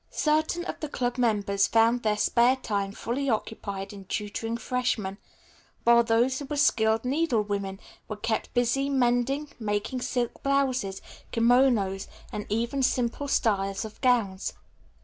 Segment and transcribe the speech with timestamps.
[0.09, 5.19] Certain of the club members found their spare time fully occupied in tutoring freshmen,
[5.83, 12.47] while those who were skilled needlewomen were kept busy mending, making silk blouses, kimonos and
[12.49, 14.53] even simple styles of gowns.